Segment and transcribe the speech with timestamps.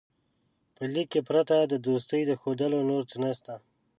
[0.75, 3.53] په لیک کې پرته د دوستۍ له ښودلو نور څه نسته.